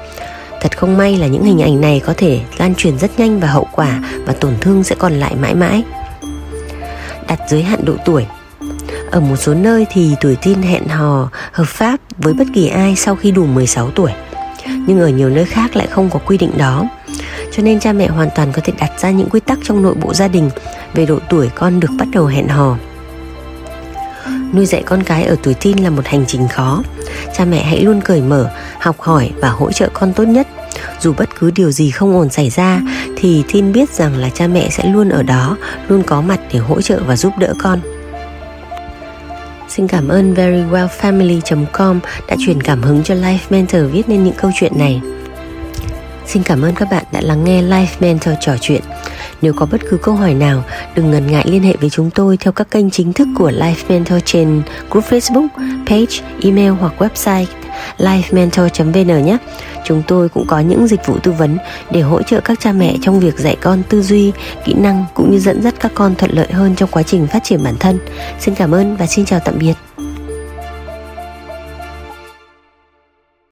Thật 0.61 0.79
không 0.79 0.97
may 0.97 1.17
là 1.17 1.27
những 1.27 1.45
hình 1.45 1.63
ảnh 1.63 1.81
này 1.81 2.01
có 2.07 2.15
thể 2.17 2.41
lan 2.59 2.75
truyền 2.75 2.99
rất 2.99 3.19
nhanh 3.19 3.41
và 3.41 3.49
hậu 3.49 3.69
quả 3.73 4.01
và 4.27 4.33
tổn 4.33 4.53
thương 4.61 4.85
sẽ 4.85 4.95
còn 4.99 5.13
lại 5.13 5.35
mãi 5.35 5.55
mãi. 5.55 5.83
Đặt 7.29 7.41
giới 7.49 7.63
hạn 7.63 7.85
độ 7.85 7.95
tuổi 8.05 8.27
ở 9.11 9.21
một 9.21 9.37
số 9.37 9.55
nơi 9.55 9.87
thì 9.91 10.15
tuổi 10.21 10.37
tin 10.43 10.63
hẹn 10.63 10.89
hò 10.89 11.29
hợp 11.53 11.67
pháp 11.67 12.01
với 12.19 12.35
bất 12.35 12.45
kỳ 12.55 12.69
ai 12.69 12.97
sau 12.97 13.17
khi 13.17 13.31
đủ 13.31 13.47
16 13.47 13.91
tuổi. 13.91 14.11
Nhưng 14.87 15.01
ở 15.01 15.09
nhiều 15.09 15.31
nơi 15.31 15.45
khác 15.45 15.77
lại 15.77 15.87
không 15.87 16.11
có 16.11 16.19
quy 16.19 16.39
định 16.39 16.51
đó. 16.59 16.85
Cho 17.53 17.63
nên 17.63 17.81
cha 17.81 17.93
mẹ 17.93 18.09
hoàn 18.09 18.29
toàn 18.35 18.53
có 18.53 18.61
thể 18.65 18.73
đặt 18.79 18.91
ra 19.01 19.11
những 19.11 19.29
quy 19.31 19.41
tắc 19.41 19.59
trong 19.65 19.83
nội 19.83 19.95
bộ 19.95 20.15
gia 20.15 20.29
đình 20.29 20.51
về 20.95 21.07
độ 21.07 21.19
tuổi 21.31 21.51
con 21.55 21.81
được 21.81 21.91
bắt 21.99 22.09
đầu 22.13 22.27
hẹn 22.27 22.49
hò. 22.49 22.77
Nuôi 24.55 24.67
dạy 24.67 24.83
con 24.87 25.03
cái 25.03 25.25
ở 25.25 25.37
tuổi 25.43 25.55
tin 25.55 25.77
là 25.77 25.91
một 25.91 26.07
hành 26.07 26.25
trình 26.27 26.49
khó. 26.49 26.83
Cha 27.37 27.45
mẹ 27.45 27.65
hãy 27.65 27.81
luôn 27.81 28.01
cởi 28.01 28.21
mở, 28.21 28.51
học 28.81 29.01
hỏi 29.01 29.31
và 29.41 29.49
hỗ 29.49 29.73
trợ 29.73 29.89
con 29.93 30.13
tốt 30.13 30.25
nhất. 30.25 30.47
Dù 31.01 31.15
bất 31.19 31.29
cứ 31.39 31.51
điều 31.51 31.71
gì 31.71 31.91
không 31.91 32.17
ổn 32.17 32.31
xảy 32.31 32.51
ra 32.51 32.81
thì 33.17 33.45
Tin 33.53 33.73
biết 33.73 33.91
rằng 33.91 34.17
là 34.17 34.29
cha 34.29 34.47
mẹ 34.47 34.69
sẽ 34.71 34.85
luôn 34.89 35.09
ở 35.09 35.23
đó, 35.23 35.57
luôn 35.89 36.03
có 36.03 36.21
mặt 36.21 36.41
để 36.53 36.59
hỗ 36.59 36.81
trợ 36.81 37.01
và 37.07 37.17
giúp 37.17 37.33
đỡ 37.39 37.55
con. 37.59 37.81
Xin 39.77 39.89
cảm 39.89 40.09
ơn 40.09 40.35
verywellfamily.com 40.35 42.01
đã 42.29 42.37
truyền 42.47 42.63
cảm 42.63 42.83
hứng 42.83 43.03
cho 43.03 43.15
Life 43.15 43.39
Mentor 43.51 43.83
viết 43.93 44.09
nên 44.09 44.25
những 44.25 44.35
câu 44.37 44.51
chuyện 44.55 44.73
này. 44.79 45.01
Xin 46.27 46.43
cảm 46.43 46.63
ơn 46.63 46.75
các 46.75 46.89
bạn 46.91 47.05
đã 47.13 47.21
lắng 47.21 47.45
nghe 47.45 47.63
Life 47.63 47.87
Mentor 48.01 48.35
trò 48.41 48.57
chuyện. 48.61 48.83
Nếu 49.43 49.53
có 49.53 49.67
bất 49.67 49.81
cứ 49.91 49.97
câu 50.03 50.15
hỏi 50.15 50.35
nào, 50.35 50.65
đừng 50.95 51.11
ngần 51.11 51.27
ngại 51.27 51.45
liên 51.49 51.63
hệ 51.63 51.75
với 51.81 51.91
chúng 51.91 52.11
tôi 52.11 52.37
theo 52.37 52.53
các 52.53 52.71
kênh 52.71 52.91
chính 52.91 53.13
thức 53.13 53.29
của 53.39 53.51
Life 53.51 53.89
Mentor 53.89 54.19
trên 54.25 54.63
group 54.91 55.05
Facebook, 55.05 55.49
page, 55.87 56.41
email 56.43 56.71
hoặc 56.71 57.03
website 57.03 57.47
lifementor.vn 57.99 59.25
nhé. 59.25 59.37
Chúng 59.85 60.03
tôi 60.07 60.29
cũng 60.29 60.47
có 60.47 60.61
những 60.61 60.87
dịch 60.87 61.07
vụ 61.07 61.19
tư 61.23 61.33
vấn 61.33 61.59
để 61.91 62.01
hỗ 62.01 62.23
trợ 62.23 62.41
các 62.41 62.61
cha 62.61 62.73
mẹ 62.73 62.97
trong 63.03 63.21
việc 63.21 63.39
dạy 63.39 63.57
con 63.61 63.83
tư 63.89 64.03
duy, 64.03 64.33
kỹ 64.65 64.75
năng 64.75 65.05
cũng 65.15 65.31
như 65.31 65.39
dẫn 65.39 65.63
dắt 65.63 65.75
các 65.81 65.93
con 65.95 66.15
thuận 66.15 66.31
lợi 66.31 66.49
hơn 66.53 66.75
trong 66.77 66.91
quá 66.93 67.03
trình 67.03 67.27
phát 67.27 67.45
triển 67.45 67.65
bản 67.65 67.75
thân. 67.81 67.99
Xin 68.41 68.55
cảm 68.55 68.75
ơn 68.75 68.97
và 68.97 69.07
xin 69.07 69.25
chào 69.25 69.41
tạm 69.45 69.59
biệt. 69.59 69.86